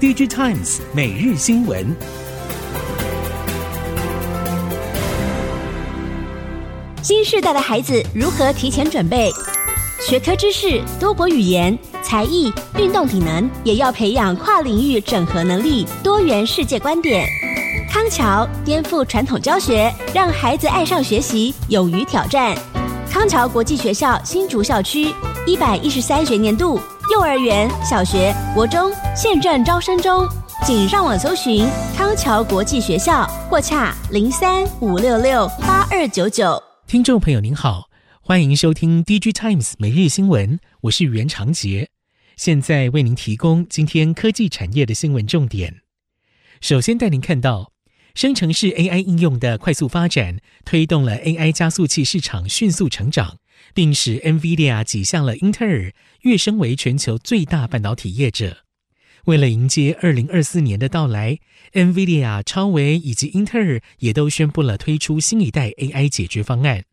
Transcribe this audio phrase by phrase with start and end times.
[0.00, 1.94] D J Times 每日新闻。
[7.02, 9.30] 新时代的孩子如何提前准备？
[10.00, 17.28] 学科知识、多国语言、才艺、运动体能，也要培养跨领域整合能力、多元世界观点。
[17.90, 22.56] 康桥颠覆传统教学，让孩子爱上学习，勇于挑战。
[23.10, 25.14] 康桥国际学校新竹校区
[25.46, 26.80] 一百一十三学年度
[27.10, 30.28] 幼儿园、小学、国中现正招生中，
[30.64, 36.62] 请上网搜寻康桥国际学校或洽零三五六六八二九九。
[36.86, 37.88] 听众朋友您好，
[38.20, 41.88] 欢迎收听 DigiTimes 每日新闻，我是袁长杰，
[42.36, 45.78] 现在为您提供今天科技产业的新闻重点。
[46.60, 47.72] 首先带您看到。
[48.12, 53.36] 生成式 AI 应用的快速发展，推动了 AI 加速器市场迅速成长，
[53.74, 55.92] 并使 NVIDIA 挤向了英特尔，
[56.22, 58.64] 跃升为全球最大半导体业者。
[59.26, 61.38] 为了迎接2024年的到来
[61.72, 66.84] ，NVIDIA、超微以及英特尔也都宣布了推出新一代 AI 解决方案。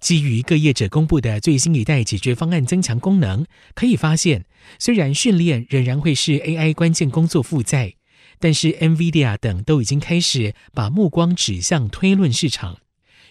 [0.00, 3.44] 基于各业者公布的最新一代解决方案增强功能，
[3.74, 4.46] 可以发现，
[4.78, 7.94] 虽然训练仍然会是 AI 关键工作负载。
[8.38, 12.78] 但是，NVIDIA 等都已经开始把目光指向推论市场，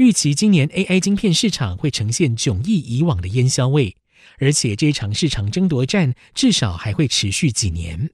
[0.00, 3.94] 预期今年 AI 晶片市场会呈现迥异以往的烟硝味，
[4.38, 8.08] 而且这场市场争夺战至少还会持续几年。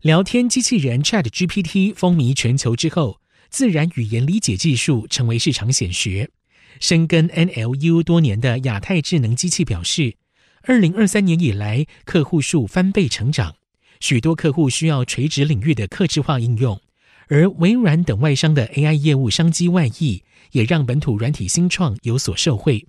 [0.00, 6.30] 聊天机器人 ChatGPT 风靡全球之后，自然语言理解技术成为市场显学。
[6.78, 10.14] 深耕 NLU 多年的亚太智能机器表示，
[10.62, 13.56] 二零二三年以来，客户数翻倍成长。
[13.98, 16.80] 许多客户需要垂直领域的客制化应用，
[17.30, 22.88] 而微软等外商的 AI 业务商机外溢，也让本土软体新创有所受惠。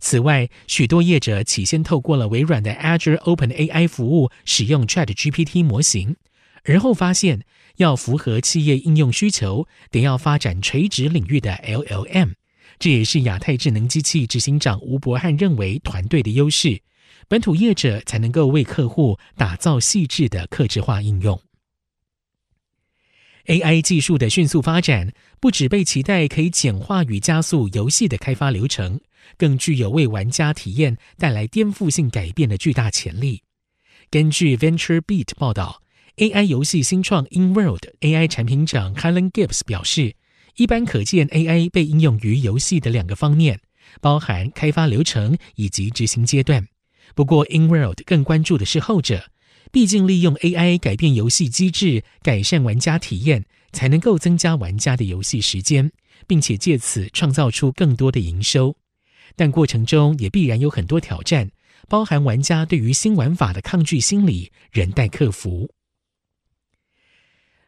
[0.00, 6.16] 此外，许多业者起先透过了微软的 Azure OpenAI 服务使用 ChatGPT 模型，
[6.64, 7.42] 而后发现
[7.76, 12.32] 要符合企业应用需求，得要发展垂直领域的 LLM。
[12.80, 16.80] 这也是亚太智能机器执行长吴伯汉认为团队的优势。
[17.28, 21.40] 本土业者才能够为客户打造细致的客制化应用。
[23.46, 29.00] AI 技术的迅速发展，不只被期待可以简化与加速游戏的开发流程，
[29.36, 33.42] 更具有为玩家体验带来颠覆性改变的巨大潜力。
[34.10, 35.82] 根据 VentureBeat 报道
[36.16, 40.14] ，AI 游戏新创 Inworld AI 产品长 Kalen Gibbs 表示，
[40.56, 43.60] 一般可见 AI 被应用于游戏的两个方面，
[44.00, 46.66] 包含开发流程以及执行阶段。
[47.14, 49.24] 不过，Inworld 更关注的是后者，
[49.76, 55.92] 毕竟利用 AI 改变游戏机制，改善玩家体验，才能够增加玩家的游戏时间，
[56.26, 58.74] 并且借此创造出更多的营收。
[59.36, 61.50] 但过程中也必然有很多挑战，
[61.90, 65.70] 包含玩家对于新玩法的抗拒心理，仍待克服。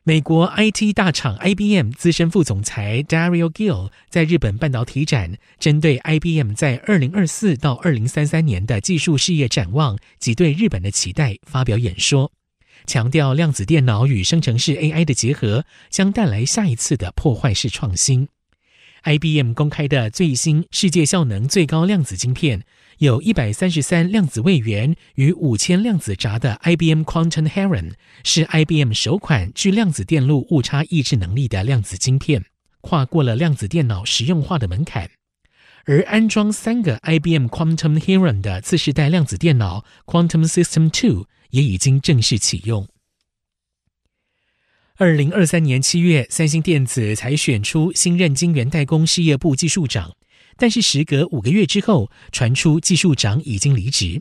[0.09, 12.33] 美国 IT 大厂 IBM 资深副总裁 Dario Gill 在日本半导体展，针对 IBM 在二零二四到二零三三年的技术事业展望及对日本的期待发表演说，
[12.87, 18.29] 强调量子电脑与生成式 AI 的结合将带来下一次的破坏式创新。
[19.05, 22.65] IBM 公开的最新世界效能最高量子晶片，
[22.99, 27.93] 有一百三十三量子位元与五千量子闸的 IBM Quantum Heron，
[28.25, 32.47] 是 IBM 首款具量子电路误差抑制能力的量子晶片，
[32.81, 35.13] 跨过了量子电脑实用化的门槛。
[35.85, 42.89] 而安装三个 IBM Quantum Heron 的次世代量子电脑 Quantum System Two 也已经正式启用。
[44.97, 50.17] 二零二三年七月，三星电子才选出新任晶圆代工事业部技术长，
[50.59, 54.21] 但是时隔五个月之后，传出技术长已经离职。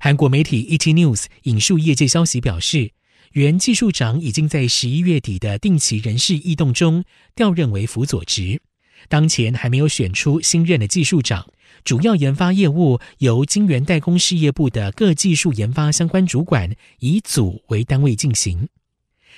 [0.00, 2.90] 韩国媒体 ET News 引述业界消息表示，
[3.32, 7.04] 原技术长已经在十一月底的定期人事异动中
[7.36, 8.60] 调任为辅佐职，
[9.08, 11.46] 当前还没有选出新任的技术长，
[11.84, 18.68] 主要研发业务由晶圆代工事业部的各技术研发相关主管以组为单位进行。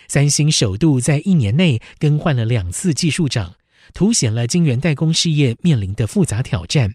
[0.08, 3.54] 三星首度在一年内更换了两次技术长，
[3.92, 6.94] 凸显了晶圆代工事业面临的复杂挑战。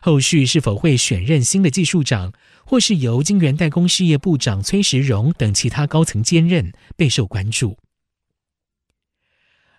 [0.00, 2.32] 后续是否会选任新的技术长，
[2.64, 7.78] 或是由晶圆代工事业部长崔时荣等其他高层兼任，备受关注。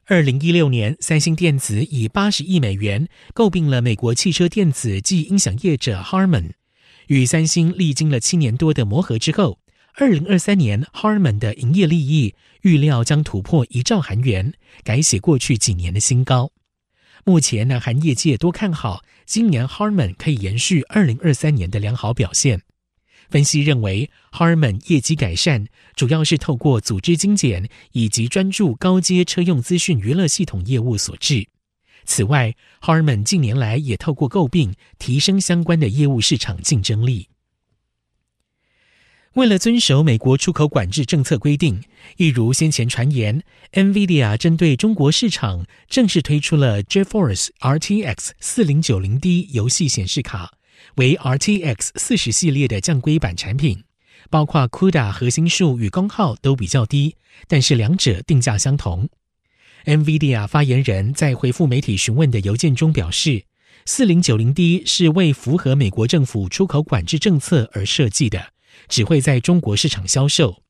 [0.06, 6.52] 二零一六年，三星电子以八十亿美元购并了美国汽车电子及音响业者 Harman，
[7.08, 9.60] 与三星历经了七年多的磨合之后。
[10.00, 14.54] 二零二三年，Harman 的营业利益预料将突破一兆韩元，
[14.84, 16.52] 改写过去几年的新高。
[17.26, 22.62] 目前，南韩业界多看好今年 Harman 可以延续二零二三年的良好表现。
[23.32, 25.66] 分析认为，Harman 业绩改善
[25.96, 31.48] 主要是透过组织精简以及专注高阶车用资讯娱乐系统业务所致。
[32.06, 37.30] 此外，Harman 近年来也透过购并提升相关的业务市场竞争力。
[39.38, 41.80] 为了遵守美国出口管制政策规定，
[42.18, 43.44] 一如先前传言
[43.74, 50.54] ，NVIDIA 针对中国市场正式推出了 GeForce RTX 4090D 游戏显示卡。
[50.96, 53.84] 为 RTX 四十系列的降规版产品，
[54.32, 57.16] 包括 CUDA 核心数与功耗都比较低，
[57.48, 59.08] 但是两者定价相同。
[59.86, 63.44] NVIDIA 发言人在回复媒体询问的邮件中表示
[63.86, 68.54] ，4090D 是为符合美国政府出口管制政策而设计的，
[68.88, 70.64] 只会在中国市场销售。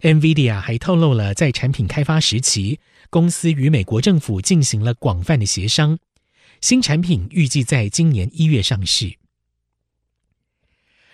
[0.00, 2.78] NVIDIA 还透露了在产品开发时期，
[3.10, 5.98] 公司与美国政府进行了广泛的协商。
[6.60, 9.14] 新产品预计在今年一月上市。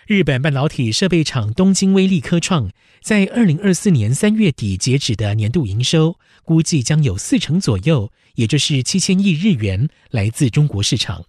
[0.07, 2.71] 日本半导体设备厂东京威力科创
[3.01, 11.25] 在二零二四年三月底截止的年度营收，估计将有四成左右，也就是七千亿日元，来自中国市场。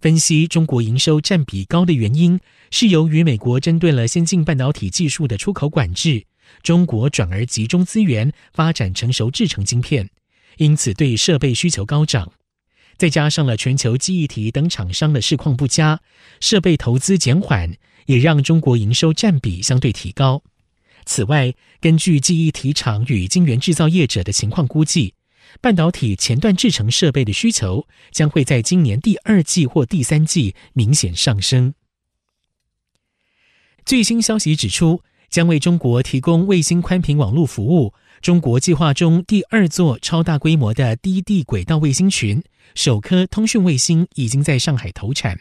[0.00, 6.24] 分析中国营收占比高的原因，是由于美国针对了先进半导体技术的出口管制，
[6.62, 10.08] 中国转而集中资源发展成熟制程晶片，
[10.56, 12.32] 因此对设备需求高涨。
[12.96, 16.00] 再加上了全球记忆体等厂商的市况不佳，
[16.40, 17.76] 设备投资减缓。
[18.06, 20.42] 也让中国营收占比相对提高。
[21.04, 25.14] 此外，根据记忆体厂与晶圆制造业者的情况估计，
[25.60, 31.74] 半导体前段制程设备的需求将会在今年第二季或第三季明显上升。
[33.84, 37.94] 最新消息指出，将为中国提供卫星宽频网络服务。
[38.20, 42.42] 中国计划中第二座超大规模的低地轨道卫星群，
[42.74, 45.40] 首颗通讯卫星已经在上海投产。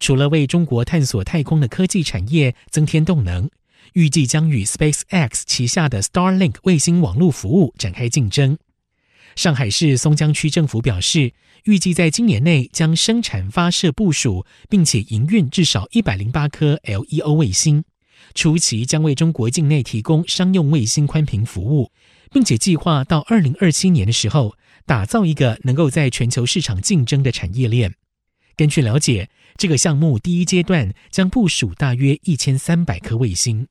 [0.00, 3.50] 除了为中国探索太空的科技产业增添动能，
[3.92, 8.56] 预计将与 SpaceX 旗下的 Starlink 卫星网络服务展开竞争。
[9.36, 11.32] 上海市松江区政府表示，
[11.64, 17.84] 预计在今年内将生产、发射、部署，并且营运至少一百零八颗 LEO 卫星，
[18.34, 21.90] 初期将为中国境内提供商用卫星宽频服务，
[22.30, 24.54] 并且计划到二零二七年的时候，
[24.86, 27.94] 打造一个能够在全球市场竞争的产业链。
[28.56, 33.66] 根据了解，这个项目第一阶段将部署大约一千三百颗卫星。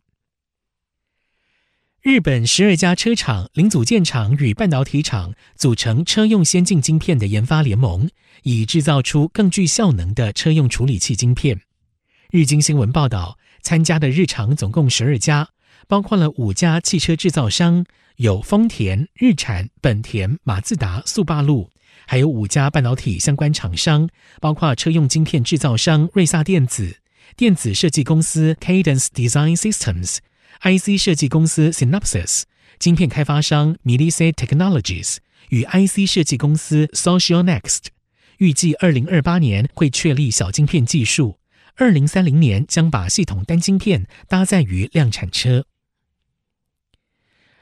[2.03, 8.09] 日本十二家车厂、零组件厂与半导体厂组成车用先进晶片的研发联盟，
[8.43, 11.61] 以制造出更具效能的车用处理器晶片。
[12.29, 15.47] 日经新闻报道，参加的日厂总共十二家，
[15.87, 17.85] 包括了五家汽车制造商，
[18.17, 21.69] 有丰田、日产、本田、马自达、速霸陆。
[22.05, 24.09] 还有五家半导体相关厂商，
[24.41, 26.97] 包括车用晶片制造商瑞萨电子、
[27.37, 30.17] 电子设计公司 Cadence Design Systems、
[30.63, 32.43] IC 设计公司 Synopsys、
[32.79, 35.17] 晶片开发商 MiliC Technologies
[35.49, 37.87] 与 IC 设计公司 Socionext。
[38.37, 41.37] 预计二零二八年会确立小晶片技术，
[41.75, 45.65] 二零三零年将把系统单晶片搭载于量产车。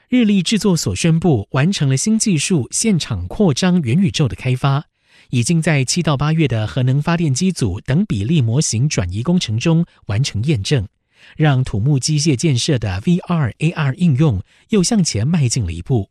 [0.08, 4.84] 日立制作所宣布完成了新技术现场扩张元宇宙的开发，
[5.30, 10.86] 已经在七到八月的核能发电机组等比例模型转移工程中完成验证，
[11.36, 16.10] 让土木机械建设的 VR AR 应用又向前迈进了一步。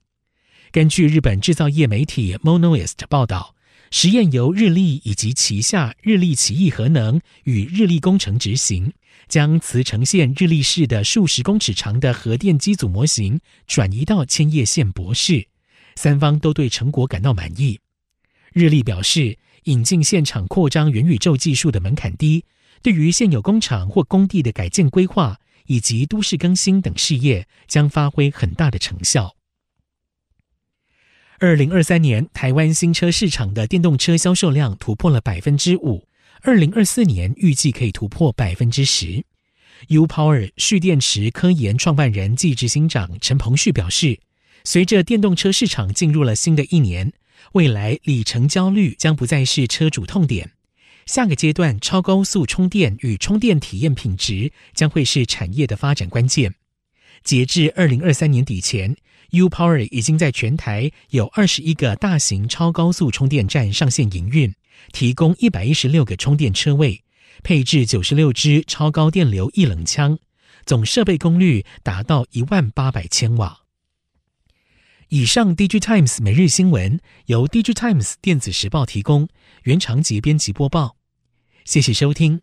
[0.71, 3.55] 根据日本制造业媒体 Monoist 报道。
[3.93, 8.93] 实验由日立以及旗下日立奇异核能与日立工程执行，
[9.27, 15.45] 将茨城县日立市的数十公尺长的核电机组模型转移到千叶县博世，
[15.95, 17.81] 三方都对成果感到满意。
[18.53, 22.45] 日立表示，引进现场扩张元宇宙技术的门槛低，
[22.81, 29.35] 对于现有工厂或工地的改建规划以及都市更新等事业将发挥很大的成效。
[31.39, 36.07] 二零二三年，台湾新车市场的电动车销售量突破了百分之五。
[36.41, 39.23] 二零二四年预计可以突破百分之十。
[39.87, 44.19] U Power 蓄电池科研创办人暨执行长陈鹏旭表示，
[44.63, 47.13] 随着电动车市场进入了新的一年，
[47.53, 50.51] 未来里程焦虑将不再是车主痛点。
[51.05, 56.55] 下个阶段，超高速充电与充电体验品质将会是产业的发展关键。
[57.23, 58.95] 截至二零二三年底前
[59.31, 64.53] ，U Power 已经在全台有二十一个大型超高速充电站上线营运，
[64.91, 67.03] 提供一百一十六个充电车位，
[67.43, 70.17] 配置九十六支超高电流液冷枪，
[70.65, 73.59] 总设备功率达到一万八百千瓦。
[75.13, 79.27] 以上，DG Times 每日新闻由 DG Times 电子时报提供，
[79.63, 80.95] 原长节编辑播报，
[81.65, 82.39] 谢谢收听。